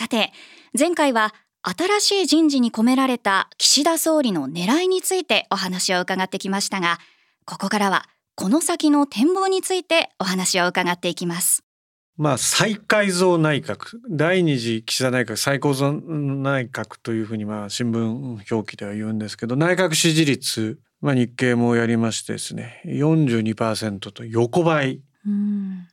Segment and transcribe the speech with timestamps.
[0.00, 0.32] さて
[0.78, 6.98] 前回は新しい人事に込められた岸田総理の狙いについてお話を伺ってきましたが
[7.44, 11.64] ここからはこの先の展望についてお話を伺っていきます
[12.16, 25.02] まあ再改造内閣第二次岸田内閣再構造内閣というふうにまあ新聞表記では言うんですけど内閣支持率まあ日経もやりましてですね42%と横ばい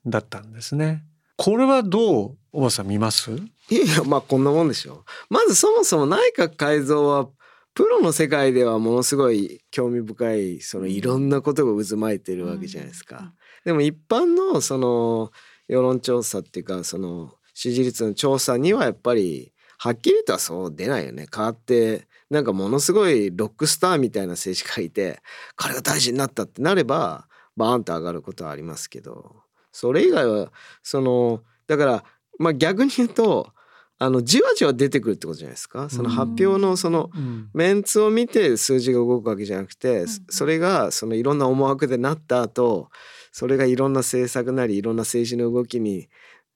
[0.06, 1.04] だったんですね。
[1.38, 3.32] これはどうおばさん見ます？
[3.70, 4.94] いやまあこんなもんでしょ
[5.30, 5.34] う。
[5.34, 7.30] まずそもそも内閣改造は
[7.76, 13.34] プロの世界ではものすごい興味深いそのいろんなことが渦巻いてるわけじゃないですか。
[13.64, 15.32] でも一般のその
[15.68, 21.28] 世論調査っていうかその支持率の調査にはやっぱりはっきりとはそう出ないよね。
[21.34, 25.20] 変わってなんかものすごいロックスターみたいな政治家がいて
[25.56, 29.36] 彼が大臣になったってなればバーンと上がることはありますけど
[29.78, 32.04] それ以外はそのだから
[32.40, 33.54] まあ逆に言うと
[34.00, 35.88] あのじわじわ出てくるってことじゃないですか。
[35.92, 37.12] その発表のその
[37.54, 42.90] メンツを見て数字が動くわけじゃなくてそれがそのいろんな思惑でなった後
[43.32, 46.10] それがいろんな政策なりいろんな政治の動きに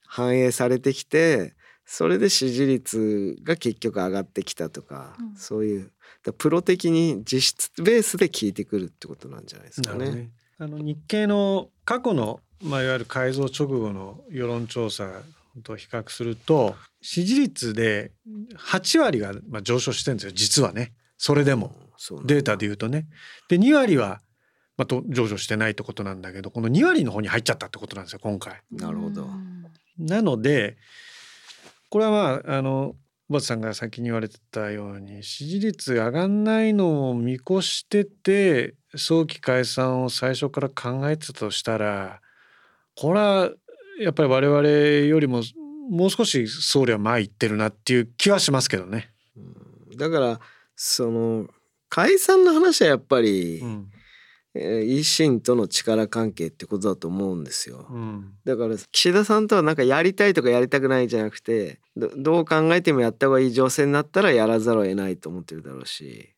[0.04, 1.54] 反映されてきて
[1.86, 5.92] それで支持率が結局上がってきたとか、うん、そういう
[6.38, 10.10] プロ的に実質ベースで効いてくるってことなんじゃないですかね。
[10.10, 10.30] ね。
[10.58, 15.22] あの日経の過去の、まあ、いわゆる改造直後の世論調査
[15.64, 18.12] と比較すると支持率で
[18.56, 20.32] 8割がまあ上昇してるんですよ。
[20.32, 20.92] 実はね。
[21.16, 21.74] それでも。
[22.24, 23.06] データで言うとね。
[23.48, 24.20] で2割は
[24.76, 28.62] まあ、と上昇してないってことなんだけどこの2割の方に入っちゃったってことなんですよ今回。
[28.70, 29.26] なるほど。
[29.98, 30.76] なので
[31.90, 32.96] これはまああの
[33.28, 42.20] 小畑さんが先に言われてたように支持率上がんないのを見越してて早期解散を最初から考えてたとしたら
[42.96, 43.50] これは
[44.00, 45.42] やっぱり我々よりも
[45.90, 49.10] もう少し総理は前行ってるなっていう気はしますけどね。
[49.96, 50.40] だから
[50.76, 51.46] その
[51.88, 53.90] 解散の話はやっぱり、うん、
[54.54, 66.34] えー、維新との力関係ってことだと思うんですよ、うん、だから岸田さんとはなんかやりたいとかやりたくないじゃなくてどう考えてもやった方がいい情勢になったらやらざるを得ないと思ってるだろうし。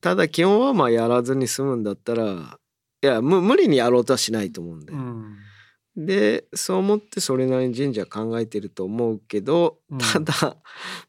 [0.00, 2.58] ただ基本はまあやらずに済むんだったら
[3.02, 5.36] いや無理にやろうとはしないと思うんで、うん、
[5.96, 9.78] でそう思ってそれなりに神社考えてると思うけど
[10.12, 10.56] ただ、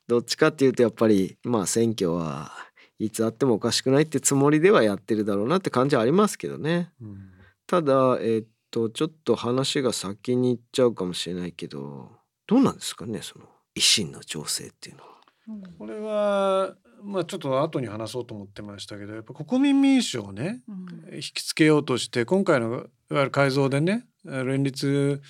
[0.08, 2.52] どっちかっていうとやっぱりまあ選挙は
[3.00, 6.92] いつあってもおかしくないってつもりではやってるだろうなって感じはありますけどね。
[7.02, 7.18] うん、
[7.68, 12.12] ただえー、っとちょっと話が先に行っちゃうかもしれないけど
[12.48, 15.10] どうなんですかねその維新の情勢っていうのは。
[15.78, 20.72] これはまあちょっと後に話そうと思ってましたけどやっぱ国民民主をね、う
[21.12, 25.22] ん、引きつけようとして今回のいわゆる改造でね連立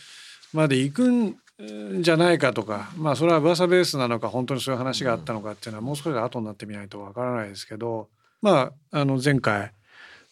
[0.53, 8.09] まで行くんじゃないかとかまあそれは噂ベースなのか本当にそういう話があったのかっていうのはもう少し後になってみないとわからないですけど
[8.41, 9.72] まああの前回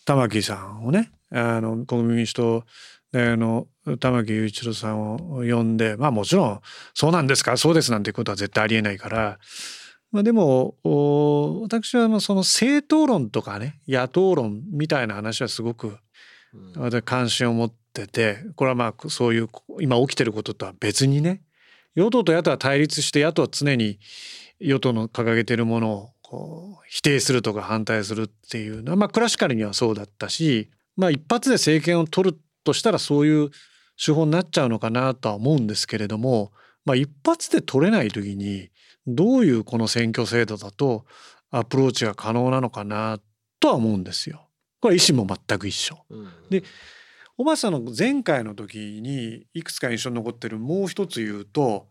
[0.06, 2.64] 玉木さんをねあの国民民主党
[3.12, 3.68] 大の
[4.00, 6.62] 玉木雄一郎さんを呼んでまあもちろん
[6.94, 9.40] そうなんですかそうですなんていうことは絶対ありえないから。
[10.12, 10.76] まあ、でも
[11.64, 15.98] 私はその政党論とかね野党論みたいな話はすごく
[16.78, 17.76] 私関心を持って
[18.08, 21.42] てこれはまあそういう今起きてることとは別にね
[21.96, 24.00] 与党と野党は対立して野党は常に
[24.60, 33.50] 与党の掲げてるものをこう否定するとか反対するっていうのはまあクラシカルにはそうだったしまあ一発で政権を取るとしたらそういう
[34.04, 36.52] 手法になっちゃうのかなとは思うんですけれども
[36.84, 38.70] まあ一発で取れない時に
[39.08, 41.06] どういうこの選挙制度だと
[41.52, 43.20] アプローチが可能なのかな
[43.60, 44.48] とは思うんですよ。
[44.82, 45.98] これは維新も全く一緒。
[46.10, 46.64] うん、で
[47.38, 51.88] 小畑さんの前回の時にいくつか印象に残ってるもう一つ言うと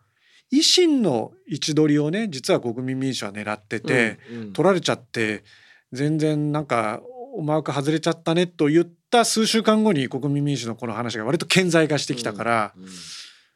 [0.53, 5.45] 維新の位置取りをね実は国民民主は狙ってて、うんうん、取られちゃって
[5.93, 7.03] 全然なんか
[7.35, 12.89] 思惑外れちゃったねと言った数週間後に国民民主のこの話が割と顕在化してきたから、うんうん、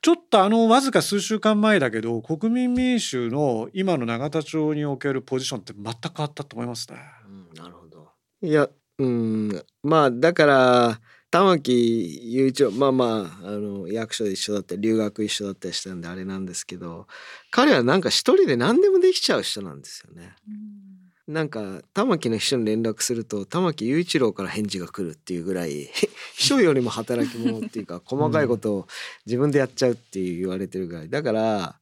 [0.03, 6.99] ちょっとあのわずか数週間前だけど国民民主の今の永田町におけるポジションって全く変わったと思いますね。
[7.27, 8.09] うん、なるほど。
[8.43, 8.69] いや
[8.99, 17.07] うんまあだから玉木雄一郎まあまああの役所で一緒だったり留学一緒だったりしたんであれなんですけど
[17.51, 20.35] 彼はなんか一人で何でもできちゃう人なんですよね。
[20.49, 20.88] うん
[21.29, 25.91] なんか玉木の秘書に連絡すると玉木雄一郎から返事が来るっていうぐらい
[26.35, 28.89] 秘書よりも働き者っていうか細かいことを
[29.27, 31.11] 自分でやっちゃうって言われてるぐらい。
[31.11, 31.79] だから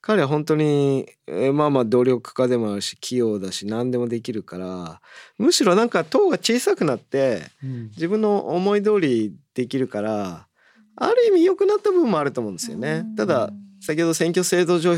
[0.00, 5.02] 彼は本当に、えまあまあ努力家でもあるし器用だし何でもできるから
[5.36, 7.42] むしろなんか党が小さくなって
[7.96, 10.46] 自分の思い通りできるから
[10.96, 13.04] ある意味良くなった部分もあると思うんですよね。
[13.16, 13.50] ただ
[13.86, 14.96] 先ほど選挙制度上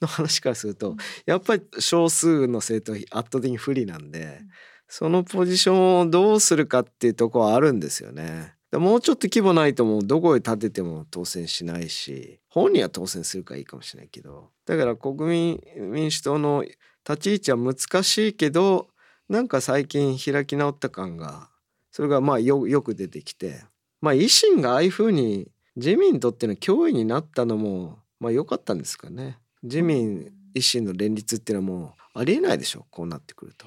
[0.00, 4.40] の話からするとやっぱり少数の政党圧倒的に不利なんで
[4.88, 8.54] そのポジションをどうするかっていうとこはあるんですよね。
[8.72, 16.64] もうちょっと規模ないともうどこへ立てても当選しないし本人は当選するからいいかもしれないけどだから国民民主党の
[17.08, 18.88] 立ち位置は難しいけど
[19.26, 21.48] なんか最近開き直った感が
[21.92, 23.62] それがまあよよく出てきて
[24.02, 29.38] まあ維新がああいうふうに自民にとっての脅威になったのもまあ良かったんですかね。
[29.62, 33.66] 自民維新の連立っていうのはもうありえないでしょこうなってくると。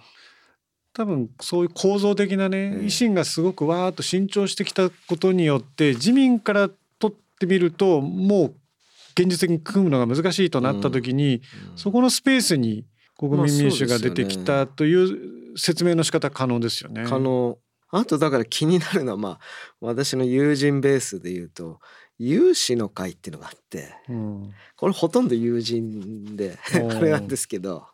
[0.93, 6.69] 多分そういう構造的なね、維新がすごくわーっと伸長してきたことによって自民から
[6.99, 8.55] 取ってみるともう
[9.17, 11.71] 現実的に組むのが難しいとなった時に、うん。
[11.71, 12.85] うん、そこのスペースに
[13.17, 17.05] 国民民主が出てきたという説明の仕方可能ですよね。
[17.07, 17.57] 可能。
[17.93, 19.39] あとだから気になるのはまあ
[19.81, 21.79] 私の友人ベースで言うと
[22.23, 27.87] 有志の会っていうのがあって、うん、これほとんど友人で あれなんですけど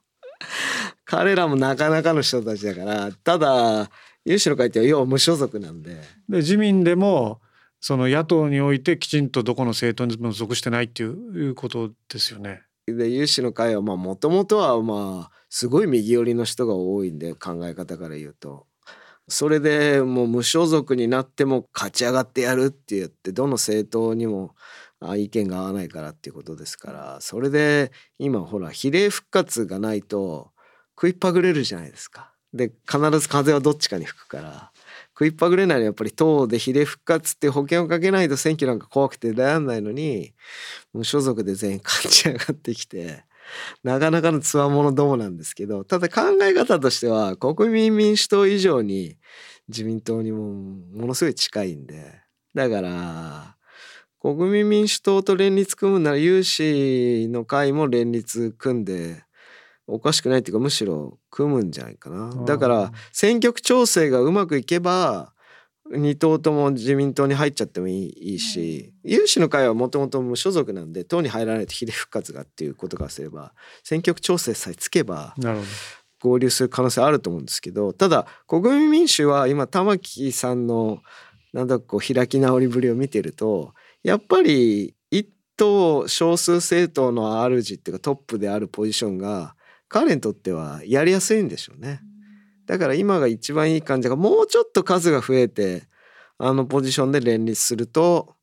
[1.06, 3.90] 彼らもなかなかの人たちだからただ
[4.26, 6.02] 有志の会って要は無所属なんで。
[6.28, 7.40] で自民でも
[7.80, 12.64] その野党においてきちんとどこの政党にも属してないっていうことですよね。
[12.86, 18.67] で有志の会はもともとはまあすごい右寄りの人が多いんで考え方から言うと。
[19.30, 24.56] それでもう無所属になっても勝ち上がってやるって言ってどの政党にも
[25.18, 30.52] 意見が合わないからっていうことですからそれで今ほら比例復活がないと
[30.96, 32.32] 食いっぱぐれるじゃないですか。
[32.54, 34.72] で必ず風はどっちかに吹くから
[35.10, 40.34] 食いっぱぐれないのはやっぱり党で比例復活って保険をかけないと選挙なんか怖くて出らんないのに
[40.94, 43.26] 無所属で全員勝ち上がってきて
[43.84, 49.18] なかなかのつわものどもなんですけどただ考え方としては国民民主党以上に
[49.68, 52.22] 自民党にもものすごい近いんで
[52.54, 53.56] だから
[54.20, 59.24] 国民民主党と連立組むなら有志の会も連立組んで
[59.86, 62.44] おかしくないっていうかむしろ組むんじゃないかな。
[62.46, 65.34] だから選挙区調整がうまくいけば
[65.92, 73.54] 2党とも自民党に入っちゃってもいいし、有志の会はもともと無所属なんで党に入らないと比例復活がっていうことからすれば
[73.84, 75.34] 選挙区調整さえつけば
[76.22, 81.02] 合流する可能性あると思うんですけどただ国民民主は今玉木さんの
[81.54, 83.74] なんだこう開き直りぶりを見てると
[84.04, 89.56] やっぱり一党少数政党の主っていうかトップであるポジションが
[89.88, 92.02] 彼にとってはやりやすいんでしょうね。
[92.68, 95.84] だから今が一番いい感じがもうちょっと数が増えて
[96.38, 98.36] あのポジションで連立すると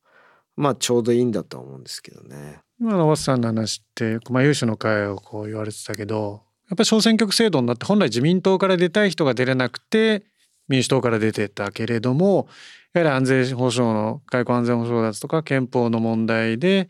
[0.57, 2.59] まあちょうどいいんだと思うんですけどね。
[2.79, 10.25] 今のワッさんの話って、まあ、有志の会をこう言われてたけどやっぱり小選挙区制度になって本来自民党から出たい人が出れなくて
[10.67, 12.49] 民主党から出てたけれども
[12.93, 16.89] やはり安全保障の外交安全保障だとか憲法の問題で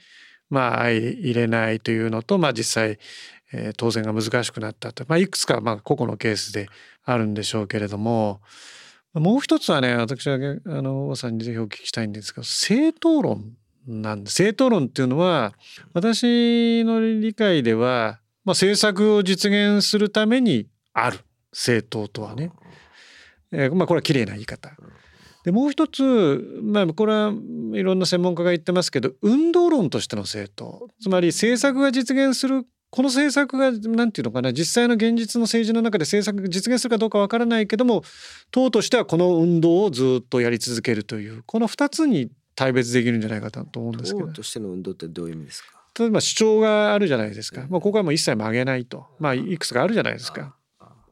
[0.50, 2.98] まあ相入れないというのと、まあ、実際
[3.54, 6.68] えー、当選が難しくなったと、まあ、いくつかまあ個々のケースで
[7.06, 8.42] あるんでしょうけれども
[9.14, 10.36] もう一つはね私は
[10.66, 13.54] あの王さんにぜひお聞きしたいんですが政党論
[13.88, 15.54] なんで政党論っていうのは
[15.94, 21.20] 私の理解では、まあ、政策を実現するためにある。
[21.56, 22.52] 政党とはね、
[23.52, 24.72] えー、まあこれは綺麗な言い方。
[25.46, 27.32] でもう一つまあこれは
[27.74, 38.04] いろんな専門家が言ってますけど運動論としての政党つまり政策が実現するこの政策が何て言うのかな実際の現実の政治の中で政策が実現するかどうかわからないけども
[38.52, 44.28] 党としてはこの運動をずっとやり続けるというこの2つに大別できるんじゃないかと思うんですけど。
[44.28, 45.68] 党としての運動ってどういう意味ですか？
[46.00, 50.56] 例えば主張があるじゃないですか、まあ、ここはもう一切曲げないと、まあ、いくつかあるじゃないですか。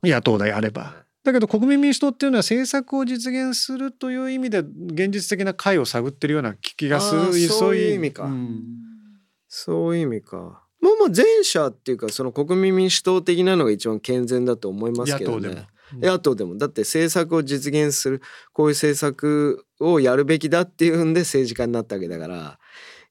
[0.02, 1.04] 野党であれば。
[1.25, 7.34] だけど国民民主党っていうのは政策を実現するという意味で現実的な解を探ってるような気がする。
[7.50, 8.62] そういう意味か、うん、
[9.50, 15.68] そういう意味かまあまあ前者っていうかその国民民主党的なのが一番健全だと思いますけどね。
[16.02, 18.22] 野党でもだって政策を実現する
[18.52, 22.60] こういう政策をやるべきだっていうんで政治家になったわけだから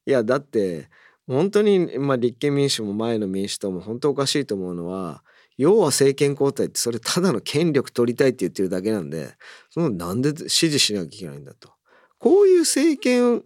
[0.05, 0.89] いやだって
[1.25, 5.23] 本当に、まあ、立憲民主も前の民主党も本当おかしいと思うのは
[5.57, 9.33] 要は政権交代ってそれただの権力取りたいって言ってるだけなんで
[9.69, 11.71] そのなんで支持しなきゃいけないんだと。
[12.19, 13.43] こういう政権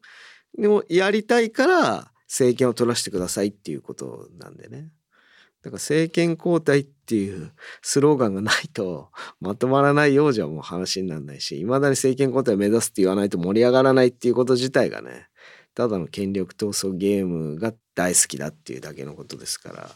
[0.72, 4.92] をやりたいから政権を取らせてくださいっていうことなんでね。
[5.64, 9.10] だから政権交代っていう スローガンがないと
[9.42, 15.30] まとまらないようじゃもう話にならないし、いまだに政権交代を目指すって言わないと盛り上がらないっていうこと自体がね、
[15.74, 19.92] ただの権力闘争ゲームが大好きだっていうだけのことですから。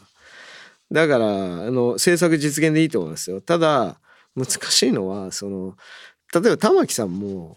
[0.92, 1.26] だから、
[1.66, 3.40] あの、政策実現でいいと思いますよ。
[3.40, 3.98] ただ、
[4.36, 5.76] 難しいのは、その、
[6.32, 7.56] 例えば玉木さんも、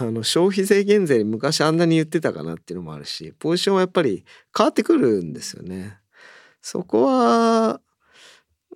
[0.00, 4.24] あの消費税減税昔あんなに言ってたかなっていうのもあるしポジションはやっぱり
[4.56, 5.98] 変わってくるんですよね。
[6.60, 7.80] そこは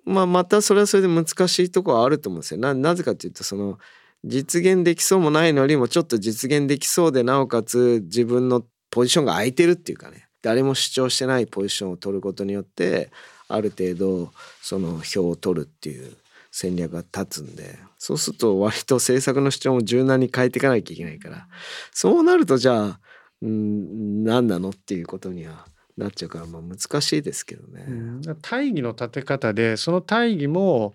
[0.05, 2.59] まあまたそれはそれで難しいとこはあると思うんですよ。
[2.59, 3.77] ななぜかというとその
[4.25, 13.11] 実現できそうもないのにもちょっと実現できそうでなおかつ自分のポジションが空いてるっていうかね誰も主張してないポジションを取ることによって
[13.47, 16.15] ある程度その票を取るっていう
[16.55, 21.47] 戦略が立つんでそうすると割と政策の主張も柔軟に変えていかなきゃいけないから
[21.91, 22.99] そうなるとじゃ
[23.43, 25.65] あん何なのっていうことには
[25.97, 27.85] なっちゃうからまあ難しいですけどね。
[27.87, 30.93] うん、大義の立て方でその大義も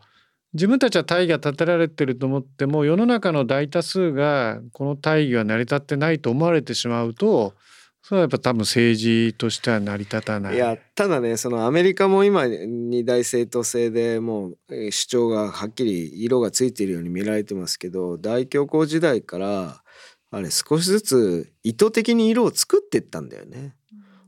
[0.55, 7.55] 自分たちは大義が立てられてると思っても世の中の大多数がこの大義は成り立ってないと思われてしまうと
[8.03, 10.55] それはやっぱ多分政治としては成り立たない。
[10.55, 19.83] いやただねそのアメリカも今二大政党制でもう主張がはっきり色がついているように見られてますけど大恐慌時代から
[20.31, 23.75] あれ少しずつ意図的に色を作っていったんだよね。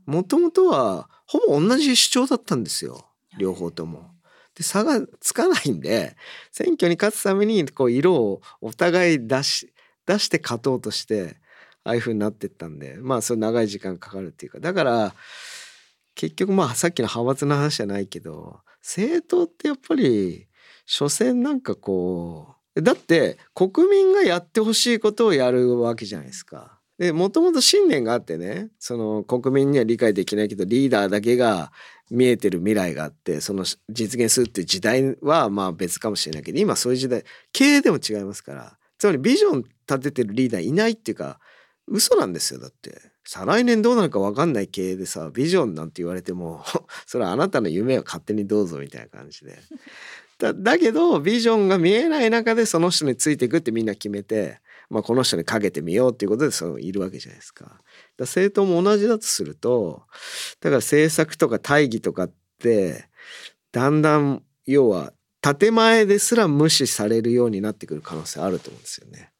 [0.05, 3.05] もともとはほぼ同じ主張だったんですよ
[3.37, 4.11] 両方とも。
[4.55, 6.15] で差がつかないんで
[6.51, 9.73] 選挙に勝つためにこう色をお互い出し
[10.05, 11.37] 出して勝とうとして
[11.83, 15.13] ああいう風になってったんでまあそれ長い時間かかるっていうかだから
[16.15, 20.47] 結局まあさっきの派閥の話じゃないけど政党ってやっぱり
[20.85, 26.79] 所詮なんかこうだって国民がやってほしいことをやるわけじゃないですか。
[26.97, 31.71] でもともと信念があってねその国民には理解できないけどリーダーだけが
[32.11, 37.23] 見えてる未来があってその実現するっていう時代はまあ別かもしれないけど今そういう時代
[37.53, 41.39] 経営でも違いますからつまりビジョン立ててるリーダーいないっていうか
[41.91, 46.63] 嘘なんですよだって再来年どうなるか分かんない経営でさビジョンなんて言われても
[47.05, 49.59] それはあなたの夢を勝手にどうぞみたいな感じで
[50.39, 54.59] だだけどビジョンが見えない中でその人についていくってみんな決めて
[54.91, 57.65] まあ、この人にかけてみようっていうことでそのいるわけじゃないですか。
[58.17, 60.03] だ政党も同じだとすると
[60.59, 63.07] だから政策とか大義とかって
[63.71, 69.30] だんだん要は建前ですら無視されるようになってくる可能性あると思うんですよね。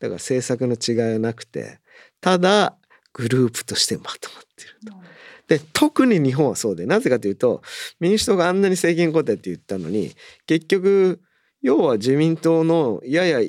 [0.00, 1.80] だから政策の違いはなくて
[2.20, 2.76] ただ
[3.12, 5.08] グループとしてまとまってると。
[5.48, 7.62] で特に日本はそうでなぜかというと
[8.00, 10.14] 民主党があんなに政権交代って言ったのに
[10.46, 11.20] 結局
[11.62, 13.40] 要は自民党のやや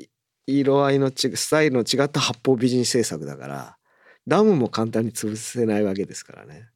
[0.47, 3.77] 色合いの違スタイルの違った八方美人政策だから
[4.27, 6.69] ダムも簡単に潰せないわけですからね。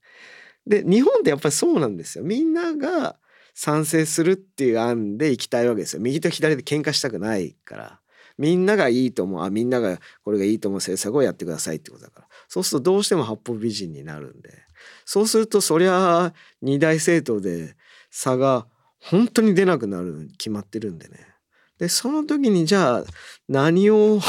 [0.65, 2.23] で日本ってやっぱりそうなんですよ。
[2.23, 3.17] みんなが
[3.53, 6.01] 賛成するっていう案で行きたいわけですよ。
[6.01, 7.99] 右と左で喧嘩したくないから。
[8.37, 9.43] みんながいいと思う。
[9.43, 12.27] あみんながこれがいいと思う政策をやってくださいってことだから。
[12.47, 14.49] そうするとどうしても八方美人になるんで。
[15.05, 17.75] そうするとそりゃ二大政党で
[18.09, 18.67] 差が
[18.99, 21.27] 本当に出なくなる決まってるんでね。
[21.79, 23.03] でその時にじゃあ
[23.47, 24.19] 何を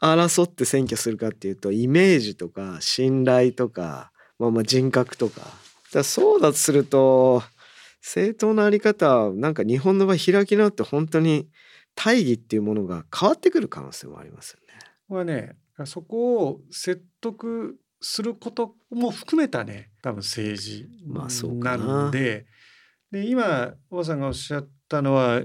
[0.00, 5.42] 争って選挙するかっていうとイメージとか信頼とか、まあ、まあ人格とか。
[5.92, 7.42] だそうだとすると
[8.00, 11.48] 政党のあり方なんか日本の場合開き直って本当に
[11.94, 14.78] 大義っていうものが変わってくる可能性もありますよね。
[15.08, 15.56] これはね
[15.86, 22.46] そこを説得することも含めたね多分政治なんで,、
[23.10, 25.42] で今小川さんがおっしゃったのは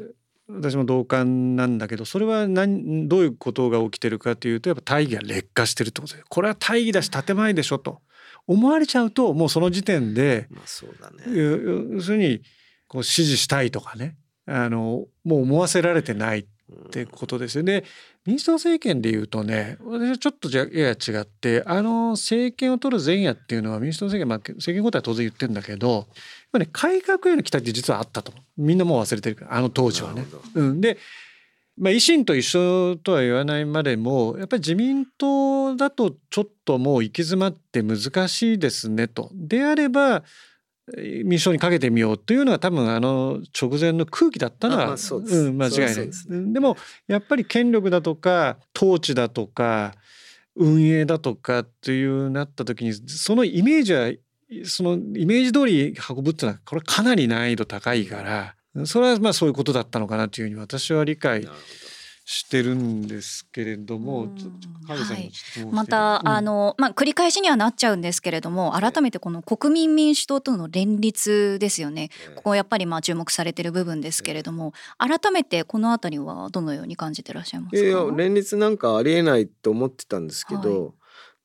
[0.47, 8.01] 私も同感なんだけどそれは何どういうことが起きてるかというとやっぱ大義が劣化してるってことでこれは大義だし建前でしょと。
[8.47, 12.41] 思われちゃうともうその時点で、まあそうだね、要するに
[12.87, 16.45] こう支持したいとかねあのもう思わせられてないっ
[16.91, 17.83] てことですよね。
[18.25, 26.07] 民主党政権でいうとね私はちょっとじゃやや違ってあの政権を取る前夜っていうのは民主党政権、まあ、政権交代は当然言ってるんだけど
[26.55, 30.25] ぱね改革への期待って実はあったとみんなもう忘れてるからあの当時はね。
[30.55, 30.97] うん、で、
[31.77, 39.29] まあ、維新と一緒とは言わないまでもやっぱり自民党だとちょっともう行き詰まって難しいですねと。
[39.33, 40.23] であれば
[40.97, 45.95] 民主党にかけてみようというのは多分あの直前の空気だったのは、うん、間違いない。
[45.95, 46.77] でね、でも
[47.07, 49.95] やっぱり権力だとか統治だとか
[50.55, 54.11] 運営だとかっていうなった時にそのイメージは
[54.65, 61.47] そのイメージ通り運ぶっていうのはこれかなり難易度高いからそれはまあそういうことだったのかなというふうに私は理解
[62.27, 64.21] してるんですけれども、
[64.87, 65.31] はい、
[65.71, 77.87] また、うん、あのまあ繰り返しにはなっちゃうんですけれども改めてこの国民民主党との連立ですよね、ここやっぱりまあ注目されてる部分ですけれども改めてこのあたりはどのように感じてらっしゃいますか？
[77.87, 80.93] いや連立なんかありえないと思ってたんですけど、はい、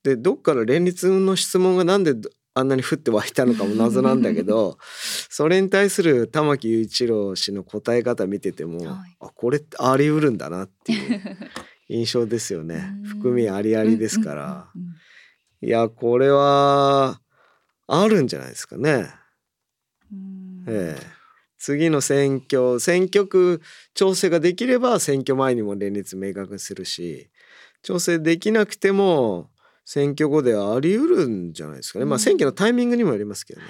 [0.03, 2.15] でどっから連立の質問がなんで
[2.55, 4.79] あんなに降って湧いたのかも謎なんだけど
[5.31, 11.21] それに対する玉木雄一郎氏の答え方見てても、はい、あこれあり得るんだなっていう
[11.89, 12.95] 印象ですよね。
[13.05, 14.69] 含みありありですから。
[15.63, 17.21] いやこれは
[17.87, 19.13] あるんじゃないですかね。
[20.67, 21.07] ええ、
[21.59, 23.61] 次の選挙選挙区
[23.95, 27.31] 調整ができれば選挙前にも連立明確にするし
[27.83, 29.50] 調整できなくても
[29.93, 32.05] 選挙後ではあり得るんじゃないですかね。
[32.05, 33.67] まあ選挙のタイミングにもよりますけどね。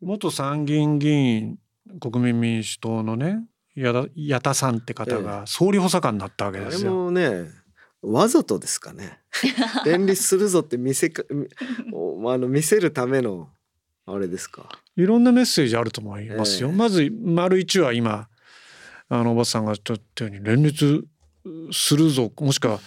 [0.00, 1.58] 元参議院議員
[2.00, 3.44] 国民民主党のね
[3.76, 6.90] 矢田さんって方が総理補佐官になったわけですよ。
[6.90, 7.50] あれもね
[8.02, 9.20] わざとですかね。
[9.86, 11.32] 連立するぞって見せか あ
[12.36, 13.48] の見せるための
[14.06, 14.68] あれですか。
[14.96, 18.28] いろんなメッセージあると思いますよ、えー、まず丸一は今
[19.08, 21.04] あのおばさんが言ったように連立
[21.70, 22.32] するぞ。
[22.40, 22.80] もしくは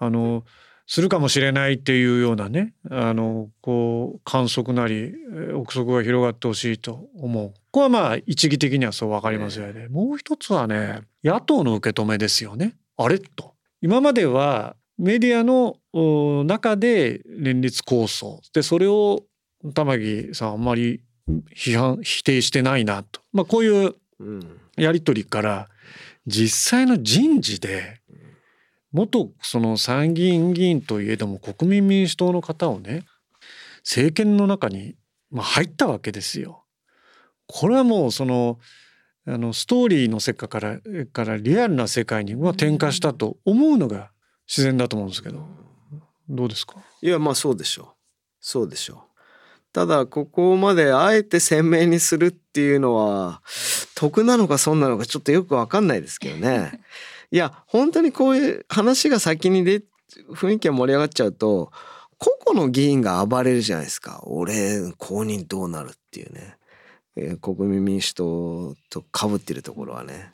[0.00, 0.44] あの
[0.92, 5.14] するかもしれないっていうようなねあのこう観測なり
[5.54, 7.50] 憶測が広がってほしいと思う。
[7.50, 12.74] ここはまあ一義的にはそう分かりますよね、えー、もう一つはね野党の受け止めですよね。
[12.96, 13.54] あれと。
[13.80, 15.76] 今まではメディアの
[16.44, 18.40] 中で連立構想。
[18.52, 19.22] でそれを
[19.74, 21.02] 玉木さんあんまり
[21.54, 23.94] 批判否定してないなと、まあ、こういう
[24.76, 25.68] やり取りから
[26.26, 27.99] 実際の人事で
[28.92, 33.04] 元その参議院議員といえども国民民主党の方をね
[33.78, 34.96] 政権の中に
[35.34, 36.64] 入ったわけですよ。
[37.46, 38.58] これはもうその
[39.26, 40.78] あのストーリーの世界から
[41.12, 44.10] からリアルな世界に転化したと思うのが
[44.48, 45.46] 自然だと思うんですけど。
[46.28, 46.76] どうですか？
[47.02, 47.86] いやまあそうでしょう。
[48.40, 48.98] そうでしょう。
[49.72, 53.42] ただここまであえて鮮明にするっていうのは
[53.94, 56.80] 得なのか損なのかちょっとよく分かんないですけどね。
[57.30, 59.82] いや本当にこういう話が先にで
[60.34, 61.70] 雰囲気が盛り上がっちゃうと
[62.18, 64.20] 個々の議員が暴れるじゃないですか。
[64.24, 66.56] 俺公認どうなるっていうね。
[67.16, 70.32] えー、国民民主党とかぶってるところはね。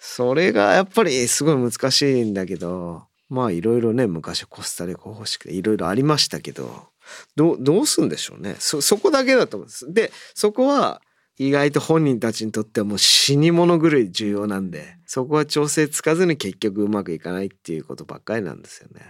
[0.00, 6.88] それがやっぱりすごい難しいんだけどまあいろいろね昔コスタリカ方式でいろいろありましたけど
[7.36, 8.56] どうすんでしょうね。
[8.58, 9.92] そそこだけだと思うんです。
[9.92, 11.00] でそこは
[11.38, 19.02] 意外と本人たちにとってはもう死に物狂い重要なんでそこは調整つかずに結局うまくいかないっていうことばっかりなんですよね。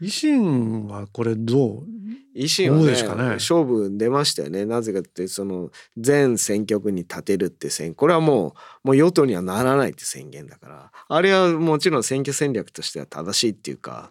[0.00, 1.86] 維新はこれどう？
[2.34, 2.94] 維新はね、ね、
[3.34, 4.64] 勝負出ましたよね。
[4.64, 10.90] なぜかってその全選挙区に立てるって宣これはもうもう与党にはならないって宣言だから。
[11.08, 14.10] あれはもちろん選挙戦略としては正しいっていうか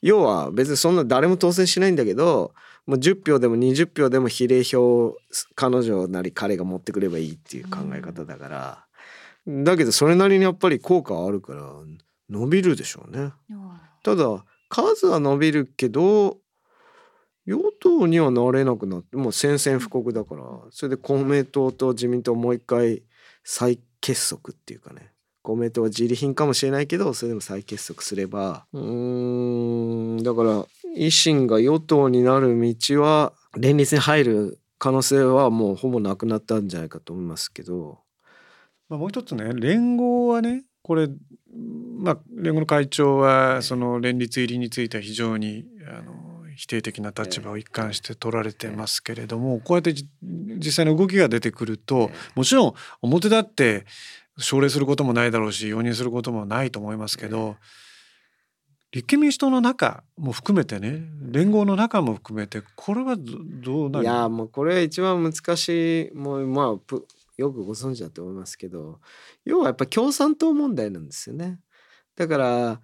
[0.00, 2.52] 要は別にそんな誰も当選しないんだけど
[2.86, 5.16] もう10票でも20票でも比例票
[5.54, 8.84] 彼女なり彼が持ってくればいいっていう考え方だから、
[9.46, 11.62] うん、だけどそれなりにやっぱり効果はあるから
[12.28, 13.32] 伸びるでしょうね。
[14.02, 16.38] ただ数は伸びるけど
[17.46, 20.42] 与党にはなれなくなってもう宣戦布告だから。
[20.70, 23.02] それで公明党と自民党もう一回
[23.44, 25.11] 再結束っていうかね
[25.42, 28.66] 公明党は自利品かもしれないけどそれでも再結束すれば。
[28.72, 38.00] うんだから維新が与党になる道は連立に入る可能性はもうほぼなくなったんじゃないかと思いますけど。
[38.88, 41.08] まあ、もう一つね連合はねこれ
[41.96, 53.86] まあ連合の会長はその連立入りについては非常にあの否定的な立場を一貫して取られてますけれどもこうやって実際の動きが出てくるともちろん表立って
[54.38, 57.56] 奨励することもないだろうし容認することもないと思いますけど
[58.92, 64.04] 立憲民主党の中も含めてね連合の中も含めてこれはどうなる？
[64.04, 66.66] いやもうこれ一番難しいもうまあ
[67.38, 69.00] よくご存知だと思いますけど
[69.44, 71.58] 要はやっぱ共産党問題なんですよね。
[72.16, 72.80] だからあ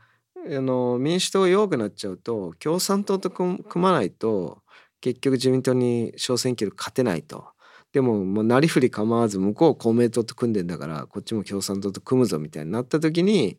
[0.48, 4.62] の民主党が弱くなっちゃうと共産党と組まないと
[5.00, 7.48] 結局自民党に小選挙で勝てないと。
[7.92, 13.58] でももうなりふり構わず向こう公明党と組んでんだからこっちも共産党と組むぞみたいになった時に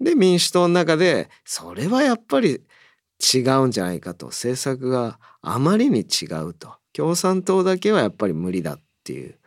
[0.00, 2.62] で民主党の中でそれはやっぱり
[3.20, 4.26] 違うんじゃないかと。
[4.26, 6.76] 政策があまりに違うと。
[6.92, 9.38] 共産党だけはやっぱり無理だっていう。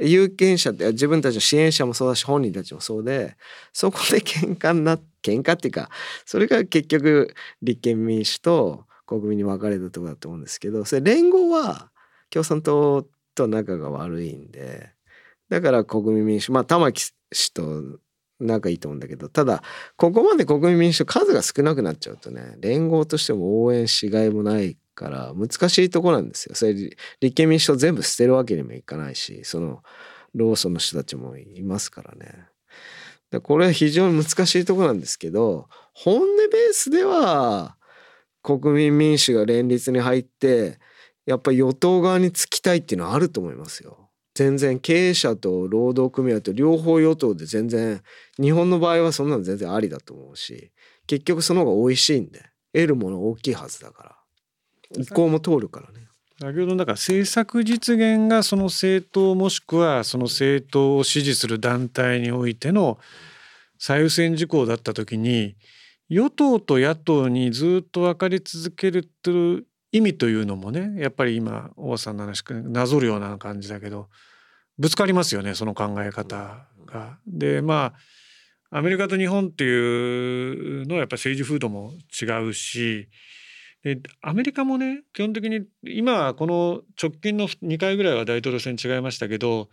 [0.00, 3.36] 有権者って自分たちの支援者もそうだし本人たちもそうで
[3.72, 5.88] そこで喧嘩にな喧嘩っていうか
[6.26, 11.90] それが結局立憲民主と国民に分かれたところだと思うんですけどそれ連合は
[12.28, 14.90] 共産党と仲が悪いんで
[15.48, 17.98] だから国民民主まあ玉木氏と
[18.40, 19.62] 仲いいと思うんだけどただ
[19.96, 26.54] ここまで国民民主数が少なくなっちゃうとね連合としても応援しがいもないから難しいとこなんですよ。
[26.54, 26.96] それ立
[27.34, 29.82] 憲民主党全部捨てるわけにもいかないしその
[30.34, 32.46] ローソンの人たちもいますからね。
[33.30, 37.76] でこれは非常に難しいとこなんですけど本音ベースでは
[38.42, 40.78] 国民民主が連立に入って
[41.26, 44.10] やっぱり与党側につきたいっていうのはあると思いますよ。
[44.34, 48.02] 全然経営者と労働組合と両方与党で全然
[48.40, 50.72] 日本の場合はそんなの全然ありだと思うし
[51.06, 56.08] 結局その方が美味しいんで得るもの大きいはずだから意向も通るからね。
[56.40, 62.98] 先ほどだから政策実現がその政党もしくはその政党を支持する団体においての
[63.78, 65.54] 最優先事項だった時に
[66.08, 69.08] 与党と野党にずっと分かり続ける
[69.94, 74.08] 意味というのもねやっぱり今大さんの話なぞるような感じだけど
[74.76, 77.18] ぶつかりますよねその考え方が。
[77.28, 77.94] でま
[78.70, 83.08] あアメリカと日本っていうのはやっぱり政治風土も違うし
[83.84, 89.68] でアメリカもね基本的に今はこの直近の2回ぐらいは大統領選違いましたけど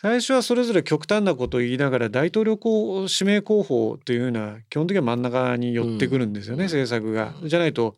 [0.00, 7.34] 最初はそれぞれ極端なことを言いながら大統領候指名候補というのは基本的には真ん中に寄ってくるんですよね、うん、政策が。
[7.42, 7.96] じゃないと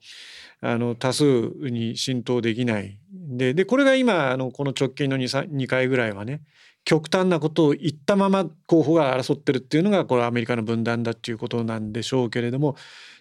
[0.61, 6.43] あの多数に浸透できないででこれが今あのこの直近の 2, 2回ぐらいはね
[6.85, 12.77] 極端なことを言ったまま候補が争ってるっていうのがこれアメリカの分断だっていうことなんでしょうけれども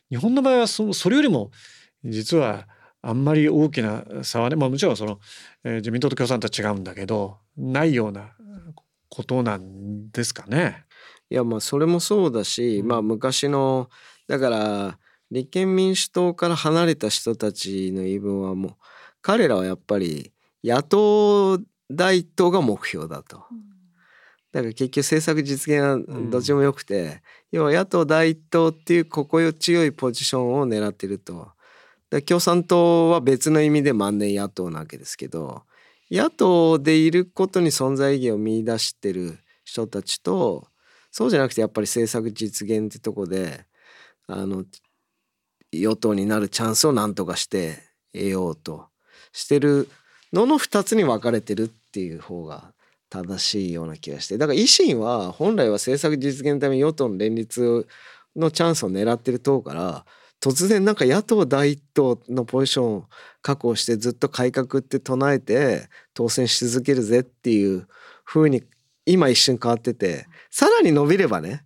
[0.09, 1.51] 日本の場合はそそれよりも
[2.03, 2.67] 実は
[3.01, 5.19] あんまり大きな差はね、まあ、もちろんその、
[5.63, 8.31] えー、自民党と共産党は違うんだけどないような
[9.09, 10.83] ことなんですかね。
[11.29, 13.89] いやまあそれもそうだし、うん、まあ昔の
[14.27, 14.99] だから
[15.31, 18.75] 立憲民主党から離れた人たちの言い分はもう
[19.21, 20.31] 彼らはやっぱり
[20.63, 21.59] 野党
[21.91, 23.43] 第一党が目標だと。
[24.51, 27.19] だから結局政策実現はどっちもよくて、うん、
[27.51, 31.51] 要は野党第一党っていう心地よいポジションを狙ってると。
[32.25, 35.63] 共産党は別の意味で万年野党なわけですけど
[36.09, 40.67] 野党でいることに存在意義を見出してる人たちと
[41.11, 43.65] そうじゃなくてやっぱり政策実現ってとこで
[44.27, 44.63] あの
[45.71, 47.79] 与党になるチャンスを何とかして
[48.13, 48.87] 得ようと
[49.31, 49.89] してる
[50.33, 52.73] のの2つに分かれてるっていう方が
[53.09, 54.37] 正しいような気がして。
[54.37, 57.87] だから維新は本来は政策実現のために与党の連立
[58.35, 60.05] のチャンスを狙ってる党から
[60.39, 63.05] 突然なんか野党第一党のポジションを
[63.41, 67.87] 確保してずっと改革って唱えて当選し続けるぜっていう
[68.23, 68.63] 風に
[69.05, 71.63] 今一瞬変わっててさらに伸びればね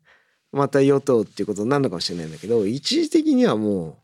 [0.52, 4.00] また与党っていうことになるのかもしれないんだけど一時的にはも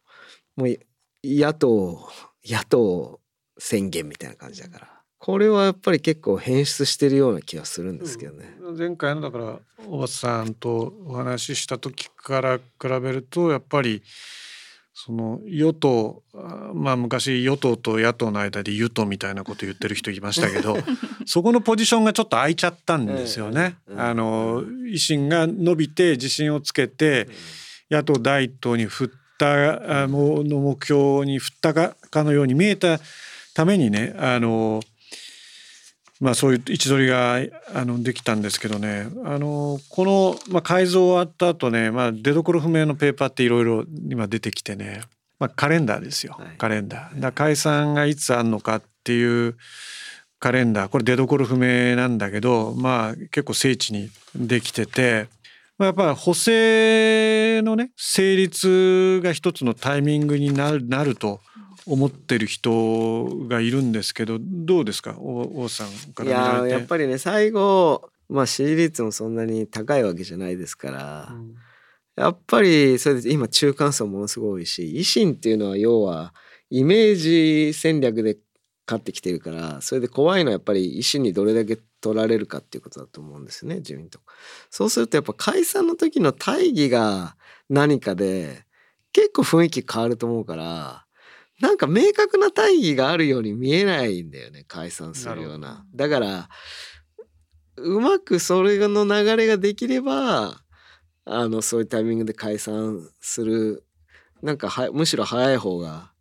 [0.58, 0.78] うもう
[1.24, 2.10] 野党
[2.46, 3.20] 野党
[3.60, 8.56] 宣言みたいな感じだからこれはやっぱり結構変質してるような気がするんですけどね。
[8.78, 14.04] 前回のだから大場さんとお話しした時から比べるとやっぱり
[15.00, 16.24] その与党
[16.74, 20.76] まあ昔与党と野党の間で与党みたいなこと言ってる人いましたけど
[21.28, 23.76] そこのポジションがちょっと空いちゃったんですよね。
[23.96, 27.30] あの維新が伸びて自信をつけて
[27.92, 33.00] 野党第一党に振ったもの目標に振ったかのように見えた
[33.54, 34.82] ためにねあの
[36.20, 37.40] まあそういう位置取りが
[37.74, 39.08] あのできたんですけどね。
[39.24, 45.02] あのこの、まあ、改造終わった後ね、まあ、出どころ不明のペーパーっていろいろ今出てきてね、
[45.40, 47.20] まあ、カレンダーですよ、はい、カレンダー。
[47.20, 49.58] だ解散がいつあんのかっていう
[50.40, 50.90] カレンダー。
[50.90, 55.28] これ出どころ不明なんだけどまあ結構精緻にできてて。
[55.78, 61.40] まあ、やっぱり補正のね成立が一つのタイミングになるなると
[61.88, 65.16] 思ってる人がいるんですけどどうですか？
[65.20, 71.56] 王さんからいややっぱりね最後まあ支持率もそんなに高いわけじゃないですから、うん、
[72.16, 76.34] やっぱりそれで今中間層ものすごい多いし維新っていうのは要は
[76.70, 78.38] イメージ戦略で
[78.86, 84.20] 勝ってきてるからそれで怖いのはやっぱり維新にどれだけ取られるかっていうことだと思うんですね自民党。
[84.70, 87.36] そうするとやっぱ解散の時の大義が
[87.70, 88.66] 何かで
[89.14, 91.06] 結構雰囲気変わると思うから
[91.62, 95.86] なんか明確な大義があるように見えないんだよね解散するような。
[95.96, 96.50] だから
[97.78, 100.62] うまくそれの流れができれば
[101.26, 103.84] あのそういうタイミングで解散する
[104.42, 106.12] なんかはむしろ早い方が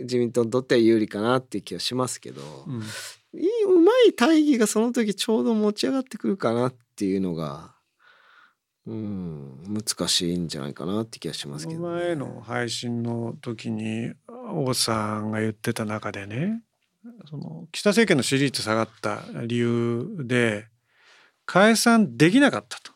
[0.00, 2.82] 自民党にとっては有利かなっていう気はしますけど、うん、
[3.38, 7.74] いいうまい大義がその時ちょうど持ち上がってくるかなっていうのが
[8.86, 14.12] うん難しいんじゃないかなって気がしますけど、ね、前の配信の時に
[14.52, 16.62] 王さんが言ってた中でね
[17.28, 20.66] その岸田政権の支持率下がった理由で
[21.46, 22.90] 解散できなかったと。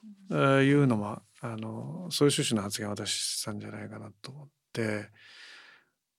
[0.62, 5.11] いうのもあのそういう趣旨の発言を私したんじゃないかなと思って。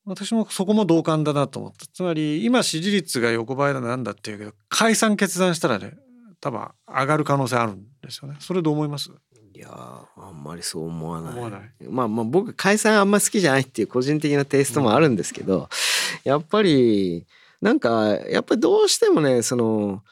[0.06, 1.88] 私もそこも同感だなと思った。
[1.88, 5.96] つまり今支持率が横ばいだなんだっていうけど解散決断したらね
[6.40, 8.38] 多分上がる可能性あるんですよね。
[8.40, 9.10] それどう思います？
[9.56, 11.90] いやあんまりそう思わない。
[11.90, 15.68] まあまあ僕解散あんま好きじゃないっていう個人的なテイストもあるんですけど、うん、
[16.30, 17.26] やっぱり
[17.62, 20.04] なんかやっぱりどうしてもねその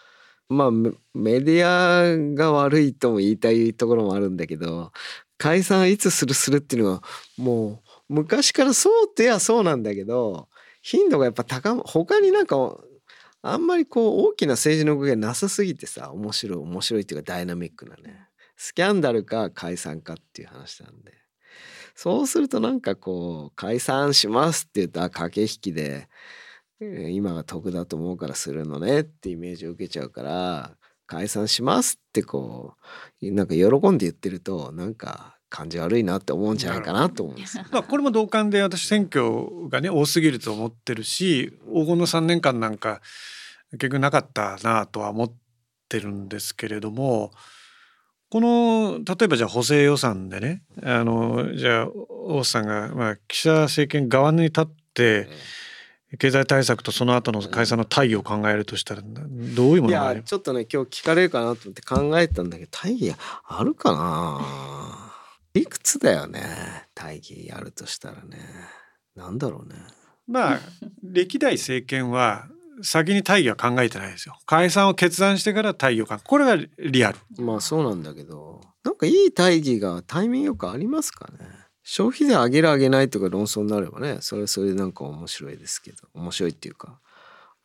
[0.47, 4.93] まあメディアが悪いとも言いたいところもあるんだけど
[5.37, 7.03] 解散いつするするっていうのは
[7.37, 10.47] もう昔からそうってやそうなんだけど
[10.81, 12.77] 頻度がやっぱ高ま他になんか
[13.41, 21.13] あんまりこう大きな政治の動きがなさすぎてさ面白い面白いっていうかダイナミックなねスキャンダルか解散かっていう話なんで
[21.95, 26.07] そうするとなんかこう解散しますって言ったら駆け引きで
[27.11, 30.71] 今が得だと思うからするのねってイメージを受けちゃうから
[31.05, 32.75] 解散しますってこ
[33.21, 37.59] うなんか喜んで言ってるとなんか感じ悪いなって思うんじゃないかなと思うんです。
[37.71, 43.01] まあこれも同感で私選挙がね多すぎると思ってるし黄金の3年間なんか
[43.73, 45.33] 結局なかったなとは思っ
[45.89, 47.31] てるんですけれども
[48.33, 55.27] この例えばじゃあ補正予算でねあのじゃあ大さんが、まあ、岸田政権側に立って、
[56.17, 63.15] 経済対策とその後の解散の大義を考えるとしたらどういうものがありちょっとね今日聞かれるかなと思って考えたんだけど大義
[63.45, 65.13] あるかな？
[65.53, 66.41] いくつだよね？
[66.95, 68.39] 大義やるとしたらね。
[69.15, 69.75] なんだろうね。
[70.25, 70.59] まあ
[71.03, 72.47] 歴代政権は
[72.83, 74.37] 先に大義は考えてないですよ。
[74.45, 77.43] 解散を決断してから大義を考えこれがリアル。
[77.43, 81.39] まあそうなんだけどなんかいい大義がタイミングよくありますかね。
[81.83, 86.99] 消費税上げる上げないとか論争になればねそれはそれでなんか面白いですけど面白いっていうか。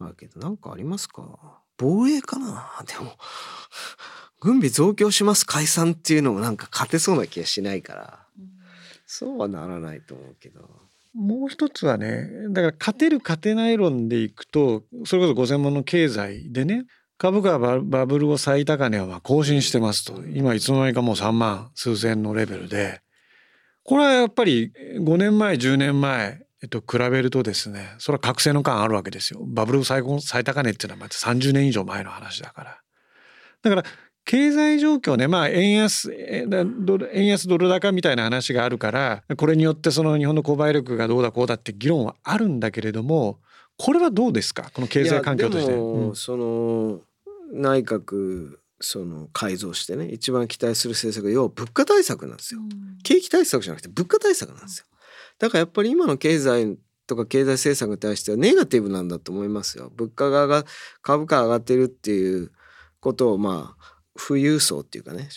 [0.01, 1.61] あるけどなんかありますか？
[1.77, 2.71] 防衛かな？
[2.87, 3.17] でも
[4.41, 8.21] 軍備増強します解散っていうのもなんか勝てそうな気がしないから、
[9.07, 10.88] そうはならないと思うけど。
[11.19, 16.85] もう一つはねだから勝てる勝てない論でいくとそれこそ五千万の経済でね
[17.19, 20.23] 株価はバブルを最高値は更新してますと。
[20.33, 23.01] 今いつの間にかもう3万数千のレベルで。
[23.83, 29.41] これはやっぱり5年前10年前えっと、比べるとですねそれは覚醒の感あるわけですよ。
[29.47, 32.81] バブル最高最高値っていうのはまた30年以上前の話だから。
[33.63, 33.85] だから
[34.29, 36.51] 経済状況ねまあ円安円
[37.29, 43.39] 安ドル高みたいな話があるからこれによってその日本の購買力がどうだこうだって議論はあるんだけれども
[43.79, 44.71] これはどうですか？
[44.75, 45.73] この経済環境として。
[45.73, 47.01] うん、その
[47.55, 52.61] 内閣その改造してね一番期待する政策は要は物価対策なんですよ、
[53.03, 54.85] 景気対策じゃなくて物価対策なんですよ。
[55.39, 59.91] だからやっぱり今の経済とか経済政策に対してはネガティブなんだと思いますよ。
[59.97, 60.69] 物価が上が
[61.01, 62.53] 株価上がってるっていう
[63.01, 65.29] ことをまあ富裕層っていうかね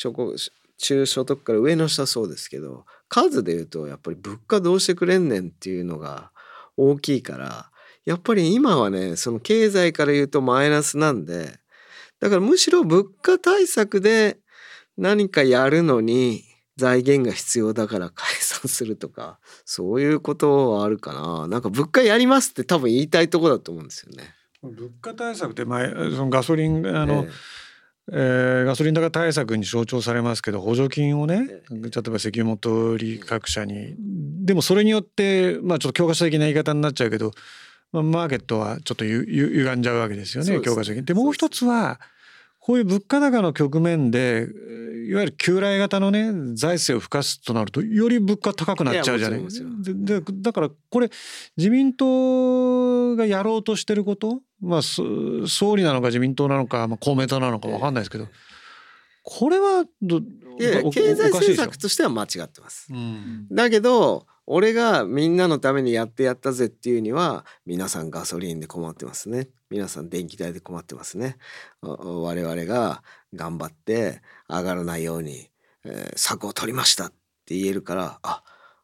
[0.82, 6.32] 中所得から上の下そうですけど数で言うとやっぱり物価どうしてくれんねんっていうのが
[6.76, 7.70] 大きいから
[8.04, 11.60] やっぱり今はねその経済から言うとマイナスなんで
[12.20, 14.40] だからむしろ物価対策で
[14.98, 16.44] 何かやるのに
[16.78, 24.34] 財源が必要だから解散するとかそういうことはあるかななんか物価やりますって多分言いたいとこだと思うんですよね。
[24.64, 27.32] 物価対策って前そのガソリンあの、えー
[28.12, 33.96] えー、ガソリン高対策に象徴されますけど補助金をね例えば石油元売り各社に。
[34.46, 37.32] でもそれによってまあちょっと教科書的な言い方になっちゃうけど
[37.92, 42.00] まあ、マーケットはちょっとゆゆ歪んじゃうわけですよね教科書的でもう一つは
[42.62, 44.48] こういう物価高の局面で
[45.10, 49.42] いわゆる旧来型のね財政を付加すとなるとより物価高くなっちゃうじゃない？
[49.84, 51.10] でだからこれ
[51.58, 54.42] 自民党がやろうとしてること？
[54.62, 58.28] まあ総理なのか自民党なのか、まあ、公明党なのか分かんないですけど、
[59.24, 60.24] これはどい
[60.64, 62.88] や経済政策としては間違ってます。
[62.94, 69.48] うん、だけど俺がみんなのためにやってやったぜっていうには皆さんガソリンで困ってますね。
[69.70, 71.38] 皆さん電気代で困ってますね。
[71.82, 73.02] 我々が
[73.34, 75.50] 頑張って上がらないように、
[75.86, 77.14] えー、策を取りましたっ
[77.46, 78.44] て言えるからあ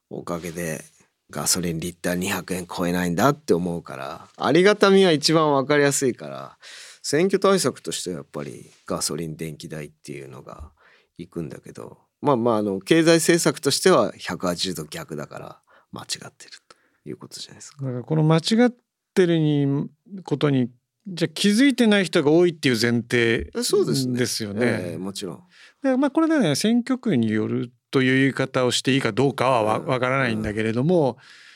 [0.09, 0.85] おかげで
[1.31, 6.57] ガソリンリッター200円超えないんだって思うからありがたみは一番分かりやすいから
[7.01, 10.71] 選挙対策としてはやっぱりガソリン電気代っていうのが
[11.17, 15.59] いくんだけどまあまああの経済政策としては180度逆だから
[15.91, 17.85] 間違ってるということじゃないですか。
[17.85, 18.73] だからこの間違っ
[19.13, 19.89] てるに
[20.23, 20.69] ことに
[21.07, 24.61] じゃ気づいてない人が多いっていう前提ですねですよね。
[24.61, 25.43] えー、もちろん。
[25.83, 31.11] でまあこれでね選挙区によるという言い方をしていいかどうかはわわからないんだけれども。
[31.11, 31.46] うん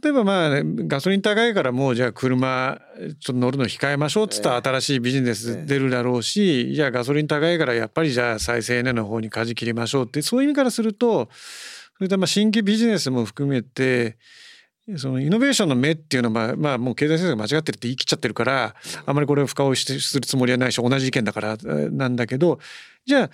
[0.00, 11.28] 例えばまあガソリン高いからもうじゃあ車ちょっと乗るの控えましょうっつったら新しいビジネス出るだろうしじゃあガソリン高いからやっぱりじゃあ再生エネの方に舵切りましょうってそういう意味からすると
[11.96, 14.16] それでまあ新規ビジネスも含めて
[14.96, 18.74] そのイノベーションの目っていうのはまあもう経済政策が間違ってるって言い切っちゃってるから
[19.06, 22.58] あまりこれを深追いするつもりはないし同じ意見だからなんだけど
[23.06, 23.30] じゃあ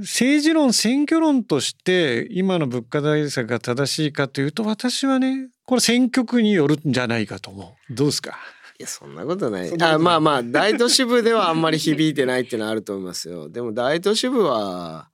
[0.00, 7.94] 政治論選挙論として今の物価対策が正しいかというと私はねこれ選挙区によるんじゃないかと思う。
[7.94, 8.38] どうですか？
[8.78, 9.82] いやそんなことない。
[9.82, 13.48] あまあまあ大都市部ではあんまり響いてないっていうのはあると思いますよ。
[13.50, 15.08] でも大都市部は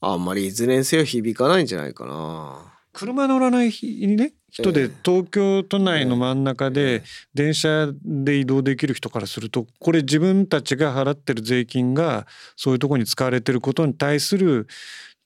[0.00, 2.72] あんまりいずれにせよ響かないんじゃないかな。
[2.92, 7.02] 車乗らない日にね人で東京都内の真ん中で
[7.34, 14.66] 電車で移動できる人からするとこれ自分たちが払ってる税金がそういうとこに使われてることに対する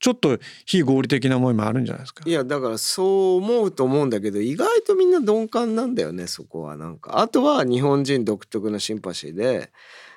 [0.01, 2.25] ちょっと非合理的な思いもあるんじゃないですか。
[2.27, 7.21] いやだからそう思うと思うんだけど意外とみんな鈍感なんだよねそこはなんか。
[7.21, 9.71] あとは日本人独特のシンパシーで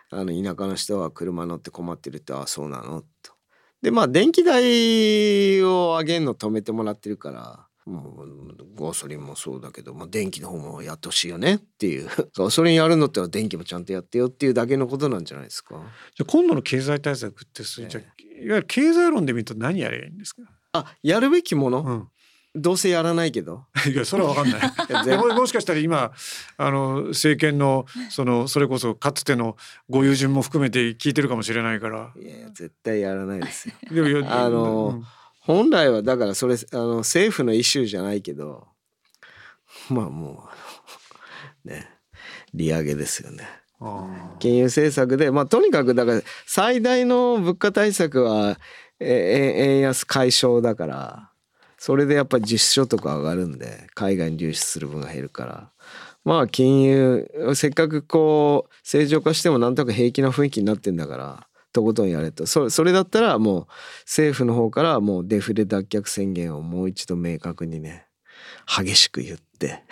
[0.10, 3.02] あの田舎の人は車乗って困ってるってああそうなの？
[3.22, 3.34] と。
[3.82, 15.76] でまあ電気代を上げるの止めてもらってるからガソリンもそうだけど、まあ、電気の方もやってほしいよねっていう ガソリンやるのっては電気もちゃんとやってよっていうだけのことなんじゃないですか。
[16.16, 20.44] じゃ今度の経済対策ってそれじゃ、えー、いわゆる経済論で見ると何やればいいんですか
[20.74, 22.08] あやるべきもの、うん
[22.56, 23.66] どうせやらないけど。
[23.92, 25.28] いやそれは分かんない も。
[25.34, 26.12] もしかしたら今
[26.58, 29.58] あの政権のそのそれこそかつての
[29.90, 32.14] ご友人も含めて聞いてるかもしれないから。
[32.16, 33.74] いや絶対やらないですよ。
[34.30, 35.06] あの、うん、
[35.46, 38.68] 本来はだからそれあの政府のイシューじゃないけど
[39.90, 40.48] まあも
[41.66, 41.90] う ね
[42.54, 43.48] 利上げですよね。
[44.40, 48.58] 金融政策でまあとにかくだから最大の物価対策は
[49.00, 51.32] え円安解消だから
[51.78, 55.72] それでやっぱり実質所得上がるんで海外に流出する分が減るから
[56.24, 63.68] まあ金融せっかくこう正常化してもなんとか平気な雰囲気になってんだからとことんやれとそれだったらもう
[64.06, 68.06] 政府の方からもうデフレ脱却宣言をもう一度明確にね
[68.66, 69.84] 激しく言って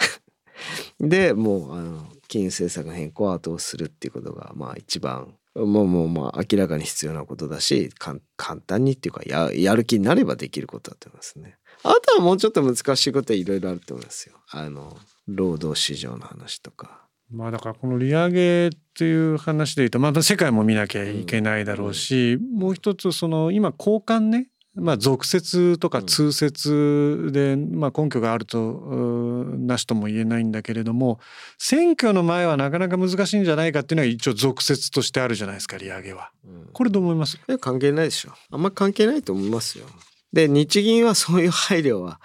[1.00, 8.22] でもうあの金融政策の変更を後押しするっていうことがまあ一番もうもうまあ明らかに必要なことだし簡
[8.66, 11.58] 単にっていうかややる気になればできることだと思いますね。
[11.84, 14.36] あとはもうちょっと難しいことはいろいろあると思いますよ。
[14.52, 17.01] あの労働市場の話とか。
[17.32, 31.20] まあだからこの利上げっていう話でいうとまた世界も見なきゃいけないだろうし、もう一つその今交換ねまあ、俗説とか通説で、まあ、根拠があるとなしとも言えないんだけれども
[31.58, 36.32] 選挙の前はなかなか難しいんじゃないかっていうのは一応俗説としてあるじゃないですか利上げは。
[36.72, 37.38] これどう思います？
[37.60, 39.84] 関係ないでしょあんま関係ないと思いますよ。
[40.32, 42.22] で日銀はそういう配慮は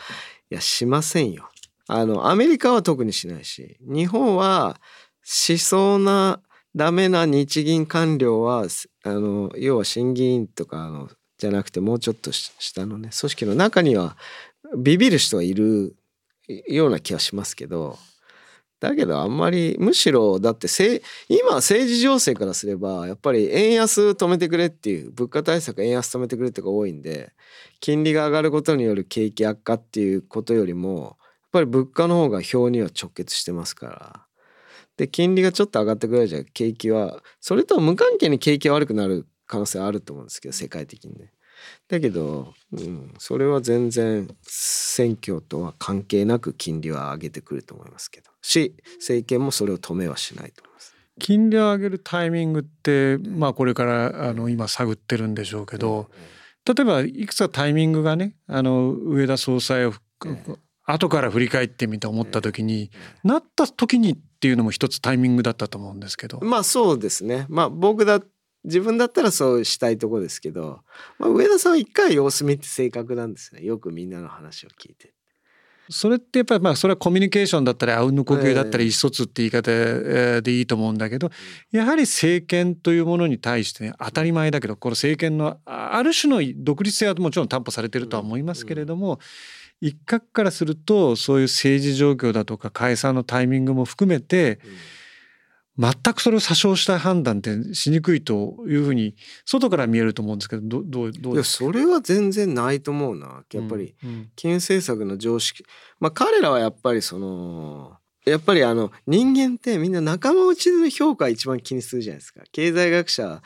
[0.48, 1.50] いやしませんよ。
[1.88, 4.80] あのアメリカは特にしないし日本は
[5.28, 6.40] しそうな
[6.76, 8.66] ダメな日銀官僚は
[9.02, 13.10] あの要は審議員とかのじゃなくてもうちょっと下のね。
[13.18, 14.16] 組織の中には
[14.78, 15.96] ビビる人はいる
[16.68, 17.98] ような気はしますけど。
[18.78, 20.68] だけどあんまりむしろだって
[21.28, 27.32] 今政治情勢からすればやっぱり円安止めてくれっていう物価対策円安止めてくれってが多いんで
[27.80, 31.16] 金利が上がることによる景気悪化っていうことよりもやっ
[31.52, 34.25] ぱり物価の方が表には直結してますから。
[34.96, 37.22] で金利がちょっと上がってくれるじゃ景気は。
[37.40, 41.32] それとは無関係に景気が悪くなる可能性あると思うんですけど世界的にね。
[41.88, 48.30] だけど、うん、それは全然選挙とは関係なく金利は上げてくると思いますけど。
[48.42, 50.94] し政権もそれを止めはしないと思います。
[51.18, 56.10] 金利を上げるタイミングって、まあ、これからあの今探ってるんでしょうけど、
[56.66, 59.94] 例えばいくつかタイミングがねあの上田総裁を
[60.86, 62.90] 後から振り返ってみて思った時に、
[63.24, 66.40] なった時にっていうのも一つタイミングだったと思うんですけど。
[66.40, 67.46] まあそうですね。
[67.48, 68.20] まあ僕だ
[68.66, 70.80] 自分だったらそうしたいとこですけど、
[71.18, 75.12] まあ、上田さんは一回様子見って性格なんですねよくみんなの話を聞いて。
[75.88, 79.70] それってやっぱりまあそれはコミュニケーションだったりあうんの呼吸だったり意思疎通って言い方
[80.40, 81.30] でいいと思うんだけど
[81.70, 89.20] やはり政権というものに対して当たり前だけどこの政権のある種の独立性はもちろん担保されてるとは思いますけれども
[89.80, 94.58] 一角からするとそういう政治状況だとか解散のタイミングも含めて、
[95.78, 103.94] 全くそれを詐称した判断ってしにくいというふうに外から見えると思うんですけどどどうどういやそれは全然ないと思うなやっぱり、
[104.36, 105.64] 金融政策の常識。
[106.00, 112.42] まあ彼らはやっぱりそのやっぱりあの人間ってみんな仲間内での評価一番気にするじゃないですか。
[112.52, 113.42] 経済学者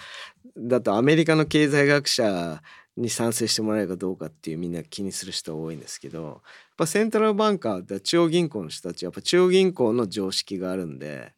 [0.56, 2.62] だとアメリカの経済学者
[3.00, 6.36] に賛成してもらえるかどうかっていうみんな気にする人多いんですけどやっ
[6.76, 11.32] ぱセントラルバンカーって中央銀行の人たちやっぱ中央銀行の常識があるんで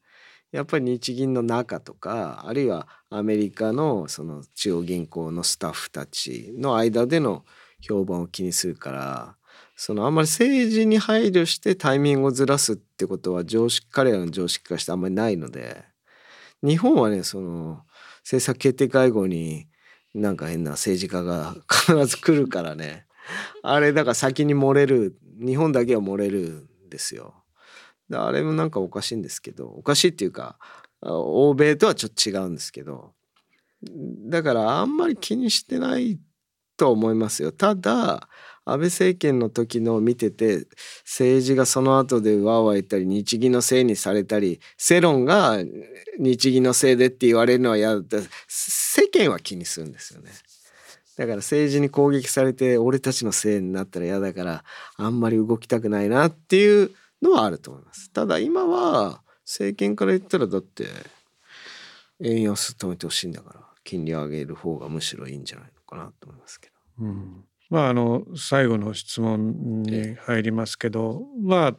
[0.50, 7.44] やっぱり日銀の中とかあるいはアメリカのその中央銀行のスタッフたちの間での
[7.80, 9.36] 評判を気にするから
[9.76, 15.84] そのあんまり政治に配慮してタイミングをずらすってことは常識彼らの常識化してあんまりないので
[16.62, 17.82] 日本はねその
[18.22, 19.66] 政策決定会合に
[20.14, 23.06] なんか変な政治家が必ず来るからね
[23.62, 27.34] あれだから先に漏れる日本だけは漏れるんですよ。
[28.12, 30.58] あれもなんかおかしいんですけどおかしいっていうか
[31.00, 33.14] 欧米とはちょっと違うんですけど
[34.28, 36.18] だからあんまり気にしてない
[36.76, 37.52] と思いますよ。
[37.52, 38.28] ただ
[38.64, 40.66] 安倍政権の時のを見てて
[41.04, 45.58] 政治がその後でわーわー言ったり日銀のせいにされたり世論が
[46.18, 50.30] 日銀のせいでって言われるのは嫌だって世間は気にするんですよね。
[51.16, 54.64] だから政治に攻撃されて俺たちのせいになったら嫌だから
[54.96, 56.90] あんまり動きたくないなっていう
[57.20, 58.10] のはあると思います。
[58.10, 60.86] ただ今は政権から言ったらだって
[62.22, 67.04] 円安止めてほしいんだから金利を上げる方がむしろいいんじゃないのかなと思いますけど。
[67.04, 71.74] うんまあ、あの最後の質問に入りますけど、まあ、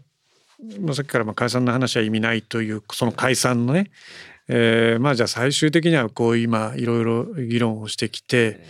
[0.80, 3.92] まあ、さっきからまあ解散の話は意味ないというその解散のね、
[4.48, 8.64] えー、まあじゃあ最終的にはこう今いろいろ議論をしてきて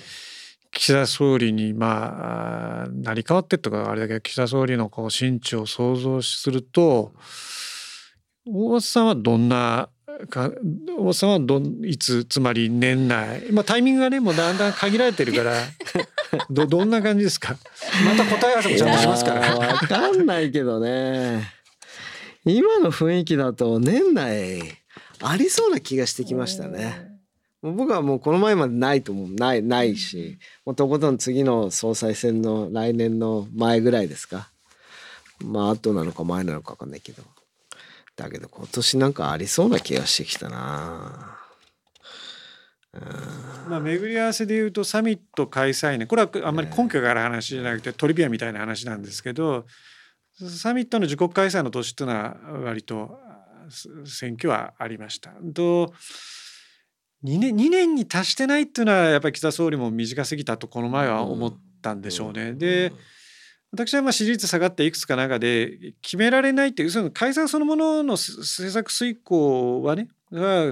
[0.72, 7.14] 岸田総理にまあ成り代わってとかあれだけど岸田総理のこう心地を想像すると
[8.46, 9.88] 大松さんはどんな
[10.30, 10.52] か
[10.98, 13.52] 大松さんはどいつつまり年内。
[13.52, 15.54] まあタイミングがねもうだんだん限られてるから
[16.50, 17.58] どどんな感じですか？
[18.06, 19.58] また答え合わせもちゃんとしますから。
[19.58, 21.52] わかんないけどね。
[22.46, 24.62] 今の雰囲気だと年内
[25.22, 27.10] ありそうな気がしてきましたね。
[27.62, 29.30] 僕はもうこの前までないと思う。
[29.34, 34.50] ないないしもうとことん次の総裁選の来年の前ぐらいですか。
[35.44, 37.24] まあ後なのか前なのか分かんないけど
[38.16, 41.40] だけど今年なんかありそうな気がしてきたな。
[43.68, 46.06] まあ、巡り合わせでいうとサミット開催ね。
[46.06, 49.66] これはあんまり根拠がある話じゃなくてトリビアみたいな話なんですけど
[50.40, 53.20] サミットの自国開催の年っていうのは割と
[54.06, 55.32] 選挙はありました。
[55.54, 55.94] と
[57.24, 62.54] 2年 ,2 年に達してないっていうのはやっぱり岸田総理も短すぎたとこの前は思ったんでしょうね。
[62.54, 62.92] で
[63.74, 70.10] 私はまあ支持率下がっていくつか中で決められないっていうその解散そのものの政策遂行はね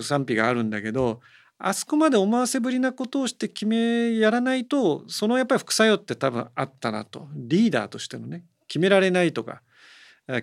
[0.02, 1.20] 賛否があるんだけど
[1.58, 7.28] あそこまで思わせぶりなことをして決めやらないとそのやっぱり副作用って多分あったなと。
[7.36, 9.62] リーダーとしてのね決められないとか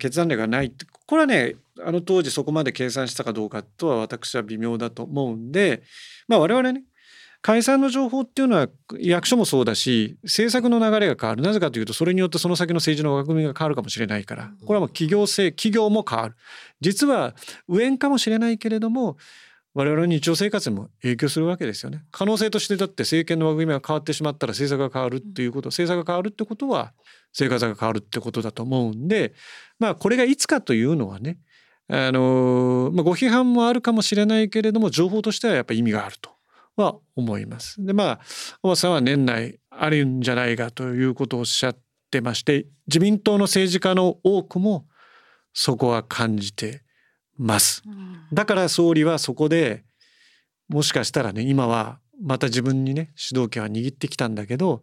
[0.00, 0.84] 決断力がないって。
[1.06, 1.54] これはね
[1.84, 5.82] あの当時そこまで計算したかどうかとは私は微妙だと思うんで
[6.26, 6.82] まあ我々ね
[7.40, 8.68] 解散の情報っていうのは
[8.98, 11.42] 役所もそうだし政策の流れが変わる。
[11.42, 14.50] なぜかというとそれによってその先の政治の枠組みが変わるかもしれないから。
[14.66, 16.36] これはもう企業性企業も変わる。
[16.80, 17.34] 実は
[17.68, 19.16] 上縁かもしれないけれども
[19.74, 22.02] 我々の日常生活にも影響するわけですよね。
[22.10, 26.92] 可能性としてだって政権の枠組みが変わってしまったら政策が変わるっていうこと政策が変わるってことは
[27.32, 29.34] 生活が変わるってことだと思うんで
[29.78, 31.38] まあこれがいつかというのはね
[31.90, 36.30] あのまあ、ご批判もあるかもしれないけれども情報としてはやっぱり意味があると
[36.78, 37.84] は思います。
[37.84, 38.20] でまあ
[38.62, 41.78] 大松さんは年内あるんじゃないかということをおっしゃっ
[42.10, 44.86] てまして自民党の政治家の多くも
[45.52, 46.82] そこは感じて
[47.36, 47.82] ます。
[48.32, 49.84] だから総理はそこで
[50.68, 54.82] もしかしたらね今はまた自分にね主導権は握ってきたんだけど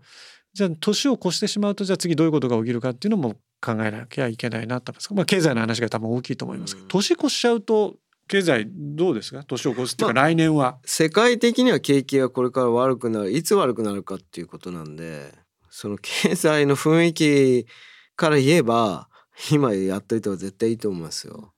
[0.54, 5.14] じゃあ年を越してしまうとじゃあ次どういうことが起きるかっていうのも考えなきゃいけないなと思います。
[5.14, 7.96] まあ経済の話が多分大きいと思いますけど、年越しちゃうと
[8.28, 9.44] 経済どうですか？
[9.44, 15.32] 年を越すっていうか来年は、世界的には景気がこれから悪くなるいつ悪くなるかっていうことなんで
[15.70, 17.68] その経済の雰囲気
[18.16, 19.10] から言えば
[19.52, 21.52] 今やっといた方が絶対いいと思いますよ。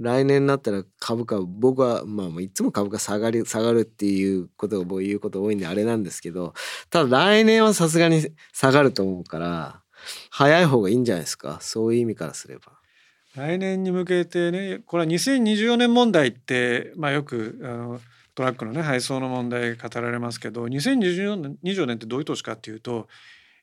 [0.00, 6.52] 来年になったら株価僕はまあいつも株価下がり下がるっていうことを言うこと多いんであれなんですけど
[6.90, 9.80] ただ来年はさすがに下がると思うから
[10.30, 11.58] 早い方がいいんじゃないですか？
[11.60, 12.72] そういう意味からすれば。
[13.36, 18.00] 来年に向けてねこれは2024年問題って、まあ、よくあの
[18.34, 23.08] トラックのね配送の問題語られますけど2024年年ってどういう年かっていうと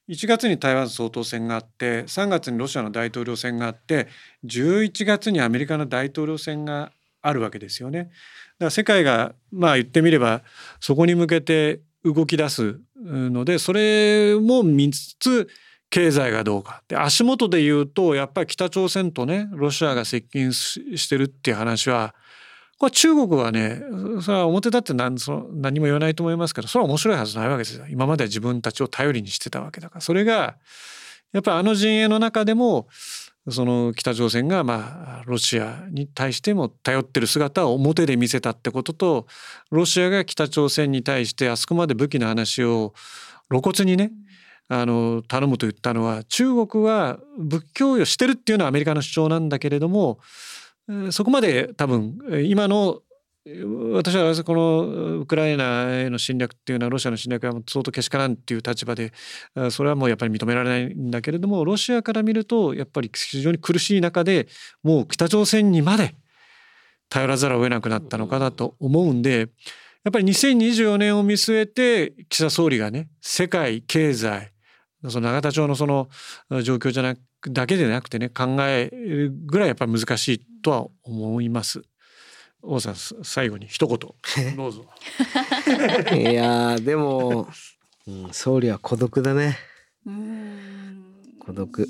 [0.09, 4.07] 1月に台湾総統選があって3月にロシアの大統領選があって
[4.45, 6.91] 11月にアメリカの大統領選が
[7.21, 7.99] あるわけですよね。
[8.03, 8.11] だか
[8.65, 10.41] ら世界がまあ言ってみれば
[10.79, 15.47] そこに向けて動き出すのでそれも見つつ
[15.91, 16.81] 経済がどうか。
[16.87, 22.15] で足元で言うとやっぱり北朝鮮とねロシアが接近してるっていう話は
[22.79, 23.83] これ中国はね
[24.21, 27.85] それは表立って何その何も言わないと思いますけどそれは面白いはずないわけですよ。
[27.89, 30.01] 今までは自分たちを頼りにしてたわけだから。
[30.01, 30.55] それが
[31.33, 32.87] やっぱりあの陣営の中でも
[33.49, 39.27] その北朝鮮がまあロシアに対しても頼ってる姿を表で見せたってことと
[39.71, 42.93] ロシアが北朝鮮に対してあそこまで武器の話を
[43.49, 44.11] 露骨にね
[44.73, 50.19] あの頼むと言ったのは中国は武器供与してるっていうのはアメリカの主張なんだけれども
[51.11, 53.01] そこまで多分今の
[53.93, 59.11] 私はこのウクライナへの侵略っていうのはロシアの侵略は相当けしからんっていう立場で
[59.71, 64.47] それはもうやっぱり認められないんだけれどもロシアから見るとやっぱり非常に苦しい中で
[64.83, 66.15] もう北朝鮮にまで
[67.09, 69.49] 頼らざるを得なくなったのかなと思うんで
[70.03, 74.50] やっぱり2024年を見据えて岸田総理がね世界経済
[75.09, 76.09] その永田町のその
[76.61, 81.81] 状況じゃなくだけでなくてね考えるぐらいやっぱり難しいとは思います。
[82.63, 83.97] 王さん最後に一言
[84.55, 84.85] どうぞ。
[86.15, 87.49] いやでも、
[88.07, 89.57] うん、総理は孤独だね。
[91.39, 91.87] 孤独。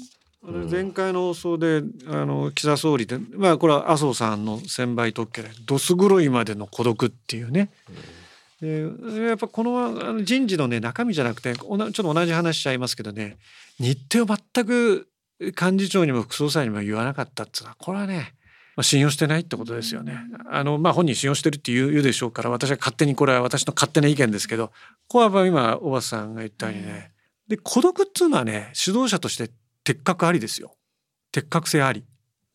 [0.71, 7.69] 前回の放送であの岸田総理でまあこれは麻生さんの専売特許でどす黒いまでの孤独っていうね。
[8.61, 8.89] で
[9.23, 13.37] やっぱこの人事のね中身じゃなくてちょっと同じ話しちゃいますけどね
[13.79, 15.07] 日程を全く
[15.39, 18.35] 幹事長にも副総裁にも言わなかったっつうのはこれはね
[18.77, 20.17] まあ、信用してないってことですよね。
[20.49, 24.73] あのまあ本人信用してるって言うでしょうから私は勝手にこれは私の勝手な意見ですけどこ
[25.09, 27.11] こはやっぱ今小畑さんが言ったようにね、
[27.49, 29.51] で孤独っつうのはね指導者として
[29.83, 30.77] 鉄格ありですよ。
[31.33, 32.05] 鉄格性あり。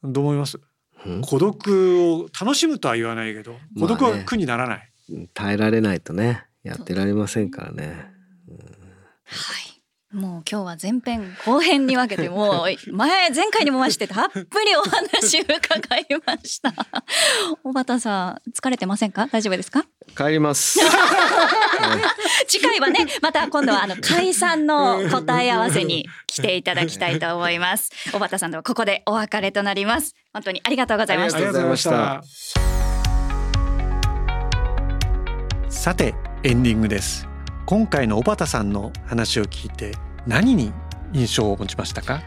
[0.03, 0.59] どう思います、
[1.07, 4.91] うん、孤独を楽しむとは言わないけど孤独は苦にならない、まあね、
[5.35, 8.07] 耐えられないとねやってられませんからね、
[8.49, 9.73] うん、はい。
[10.13, 15.51] もう今日は前編後編に分けてもう 前前回にも増してたっぷりお話伺
[15.99, 16.73] いました。
[17.63, 19.27] 小畑さん疲れてませんか？
[19.31, 19.85] 大丈夫ですか？
[20.17, 20.79] 帰ります。
[22.49, 27.91] 次回はねまた今度はあの解散の答え合わせに来ていただきたいと思います。
[28.13, 30.15] 小畑さんとはここでお別れとなります。
[30.33, 31.39] 本当にありがとうございました。
[31.39, 32.66] ありがとうございました
[35.87, 37.29] さてエンディングです。
[37.65, 39.93] 今回の小畑さんの話を聞いて
[40.27, 40.73] 何に
[41.13, 42.25] 印象を持ちましたか？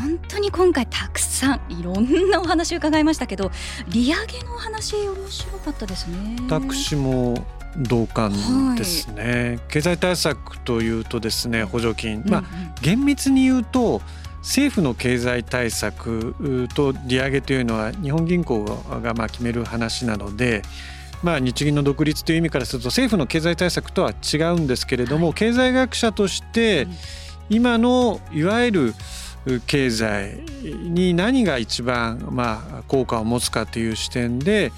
[0.00, 3.50] 本当に今回たくさんいろんなお話を伺いましたけど
[3.88, 6.38] 利上げのお話面白かったですね。
[6.48, 8.32] 私も同感
[8.76, 12.44] ですね、はい、経済対策というとですね補助金、まあ、
[12.80, 14.00] 厳密に言うと
[14.38, 20.62] 政府の経済対策と利上げというのは日本銀行がまあ決める話なので
[21.22, 26.86] まあ、日銀の独立という意味からすると政府の経済対策とは違うんですけれども、経済学者として
[27.48, 28.94] 今のいわゆる
[29.66, 34.72] 経済に何が一番まあ効果を持つかという視点で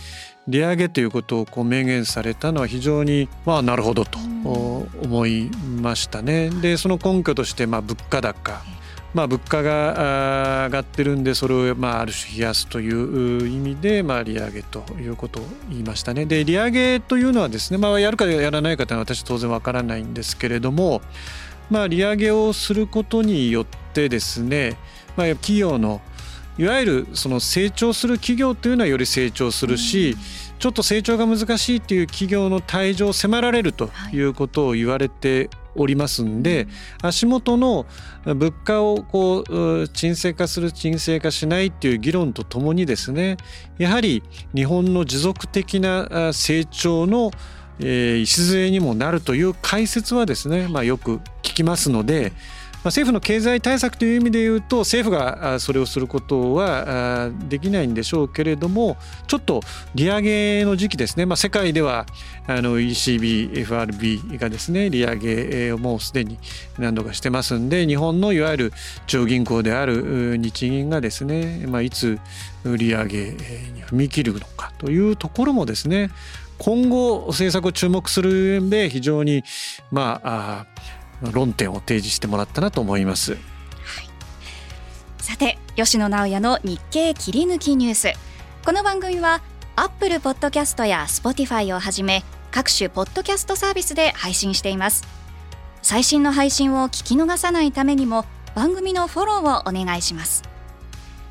[0.46, 6.50] 利上げということをこう明言されたのは非常にまあなるほどと思いましたね。
[6.50, 8.62] でその根拠としてまあ物価高
[9.18, 16.24] まあ、物価が上がってるんでそれをまあある種冷やすという意味でまあ利上げということを言いましたね。
[16.24, 21.02] で利上げというのはですね、まあ、やるかやらないかというのは私当然わからないんですけれども、
[21.68, 24.76] まあ、利上げをすることによってですね、
[25.16, 26.00] まあ、企業の
[26.56, 30.16] いわゆるその成長する企業というのはより成長するし、
[30.58, 36.66] ちょっと成長が難しいっていう企業の退場を迫られるということを言われておりますんで、
[37.02, 37.86] 足元の
[38.24, 43.36] 物価をこう沈静化する沈静化しないっていう議論とともにですね
[43.78, 44.22] やはり
[44.54, 47.30] 日本の持続的な成長の
[47.80, 52.32] 礎にもなるという解説はですね、まあ、よく聞きますので。
[52.84, 59.60] 政府の経済対策という意味で言うと政府がそれをすることはできないんでしょうけれどもちょっと
[59.94, 62.06] 利上げの時期ですね、まあ、世界では
[62.46, 66.38] ECB、FRB がですね利上げをもうすでに
[66.78, 68.72] 何度かしてますんで日本のいわゆる
[69.06, 72.18] 中央銀行である日銀がですね、まあ、いつ
[72.64, 76.10] 利上げに踏み切るのかというところもですね
[76.58, 79.44] 今後政策を注目する上で非常に
[79.92, 80.66] まあ
[81.22, 83.32] 論点を提示してもらったなと思います。
[83.32, 83.40] はい、
[85.18, 88.12] さて吉野直也の日経切り抜きニュース。
[88.64, 89.40] この番組は
[89.76, 95.04] アップルポッドキャストやスポティファイをはじめ各種ポッドキャストサービスで配信しています。
[95.82, 100.42] 最新の配信を聞き逃さないためにも番組のフォローをお願いします。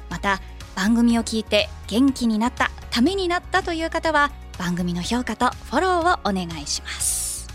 [0.09, 0.39] また
[0.75, 7.47] 番組を聞いて元気になったためになったという方は番組の評価とフォローをお願いします。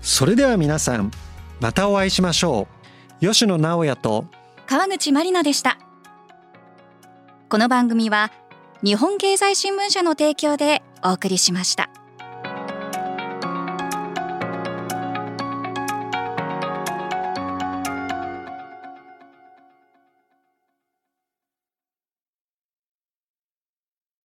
[0.00, 1.10] それでは皆さん
[1.64, 2.68] またお会いしましょ
[3.22, 3.26] う。
[3.26, 4.26] 吉野直也と。
[4.66, 5.78] 川口真理奈でした。
[7.48, 8.30] この番組は
[8.82, 11.88] 日本経済新聞社の提供でお送りしました。